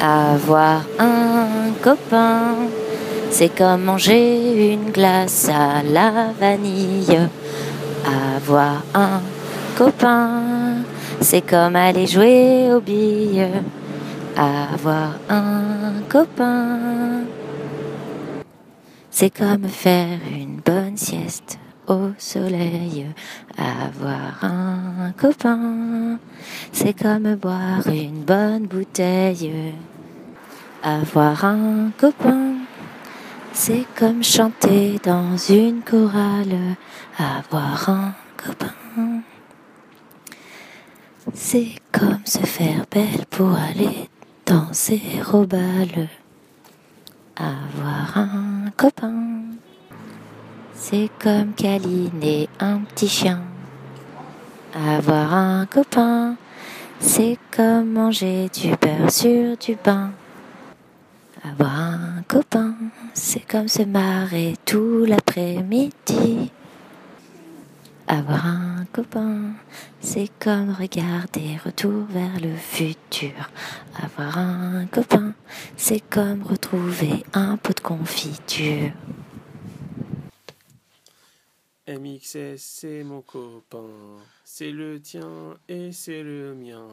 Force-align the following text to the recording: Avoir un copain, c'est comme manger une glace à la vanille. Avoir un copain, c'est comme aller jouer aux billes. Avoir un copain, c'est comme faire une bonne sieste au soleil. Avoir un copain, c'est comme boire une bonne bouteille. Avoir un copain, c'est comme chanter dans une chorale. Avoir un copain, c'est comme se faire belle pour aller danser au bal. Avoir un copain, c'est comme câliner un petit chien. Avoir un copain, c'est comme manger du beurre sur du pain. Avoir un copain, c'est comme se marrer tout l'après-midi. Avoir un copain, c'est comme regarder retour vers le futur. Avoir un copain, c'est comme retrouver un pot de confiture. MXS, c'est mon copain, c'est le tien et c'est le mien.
Avoir 0.00 0.82
un 0.98 1.72
copain, 1.82 2.54
c'est 3.30 3.54
comme 3.54 3.84
manger 3.84 4.72
une 4.72 4.92
glace 4.92 5.50
à 5.50 5.82
la 5.82 6.32
vanille. 6.40 7.28
Avoir 8.36 8.82
un 8.94 9.20
copain, 9.76 10.42
c'est 11.20 11.42
comme 11.42 11.76
aller 11.76 12.06
jouer 12.06 12.72
aux 12.72 12.80
billes. 12.80 13.46
Avoir 14.36 15.18
un 15.28 16.00
copain, 16.08 17.24
c'est 19.10 19.30
comme 19.30 19.68
faire 19.68 20.18
une 20.32 20.60
bonne 20.64 20.96
sieste 20.96 21.58
au 21.88 22.12
soleil. 22.16 23.06
Avoir 23.58 24.42
un 24.42 25.12
copain, 25.20 26.18
c'est 26.72 26.94
comme 26.98 27.34
boire 27.34 27.86
une 27.86 28.22
bonne 28.22 28.66
bouteille. 28.66 29.74
Avoir 30.82 31.44
un 31.44 31.90
copain, 31.98 32.54
c'est 33.52 33.84
comme 33.98 34.24
chanter 34.24 34.98
dans 35.02 35.36
une 35.36 35.82
chorale. 35.82 36.76
Avoir 37.18 37.90
un 37.90 38.14
copain, 38.42 39.20
c'est 41.34 41.74
comme 41.92 42.24
se 42.24 42.38
faire 42.38 42.86
belle 42.90 43.26
pour 43.28 43.54
aller 43.54 44.08
danser 44.46 45.02
au 45.30 45.44
bal. 45.44 46.08
Avoir 47.36 48.16
un 48.16 48.70
copain, 48.74 49.42
c'est 50.72 51.10
comme 51.22 51.52
câliner 51.52 52.48
un 52.58 52.78
petit 52.78 53.08
chien. 53.08 53.42
Avoir 54.74 55.34
un 55.34 55.66
copain, 55.66 56.36
c'est 57.00 57.36
comme 57.54 57.92
manger 57.92 58.48
du 58.48 58.70
beurre 58.80 59.10
sur 59.10 59.58
du 59.58 59.76
pain. 59.76 60.12
Avoir 61.50 61.80
un 61.80 62.22
copain, 62.28 62.76
c'est 63.12 63.44
comme 63.44 63.66
se 63.66 63.82
marrer 63.82 64.54
tout 64.64 65.04
l'après-midi. 65.04 66.52
Avoir 68.06 68.46
un 68.46 68.84
copain, 68.92 69.54
c'est 70.00 70.30
comme 70.38 70.70
regarder 70.70 71.56
retour 71.64 72.04
vers 72.08 72.38
le 72.40 72.54
futur. 72.54 73.50
Avoir 74.00 74.38
un 74.38 74.86
copain, 74.86 75.34
c'est 75.76 75.98
comme 76.08 76.44
retrouver 76.44 77.24
un 77.32 77.56
pot 77.56 77.76
de 77.76 77.80
confiture. 77.80 78.92
MXS, 81.88 82.58
c'est 82.58 83.02
mon 83.02 83.22
copain, 83.22 83.88
c'est 84.44 84.70
le 84.70 85.00
tien 85.00 85.56
et 85.68 85.90
c'est 85.90 86.22
le 86.22 86.54
mien. 86.54 86.86